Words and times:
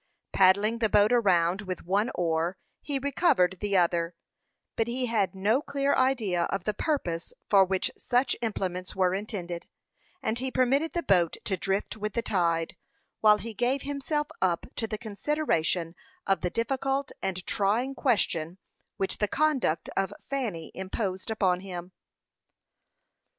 Paddling 0.33 0.79
the 0.79 0.89
boat 0.89 1.13
around 1.13 1.61
with 1.61 1.85
one 1.85 2.09
oar, 2.15 2.57
he 2.81 2.97
recovered 2.97 3.59
the 3.61 3.77
other; 3.77 4.15
but 4.75 4.87
he 4.87 5.05
had 5.05 5.35
no 5.35 5.61
clear 5.61 5.93
idea 5.93 6.45
of 6.45 6.63
the 6.63 6.73
purpose 6.73 7.33
for 7.51 7.63
which 7.63 7.91
such 7.95 8.35
implements 8.41 8.95
were 8.95 9.13
intended, 9.13 9.67
and 10.19 10.39
he 10.39 10.49
permitted 10.49 10.93
the 10.93 11.03
boat 11.03 11.37
to 11.43 11.55
drift 11.55 11.97
with 11.97 12.13
the 12.13 12.23
tide, 12.23 12.75
while 13.19 13.37
he 13.37 13.53
gave 13.53 13.83
himself 13.83 14.25
up 14.41 14.65
to 14.75 14.87
the 14.87 14.97
consideration 14.97 15.93
of 16.25 16.41
the 16.41 16.49
difficult 16.49 17.11
and 17.21 17.45
trying 17.45 17.93
question 17.93 18.57
which 18.97 19.19
the 19.19 19.27
conduct 19.27 19.87
of 19.95 20.11
Fanny 20.27 20.71
imposed 20.73 21.29
upon 21.29 21.59
him. 21.59 21.91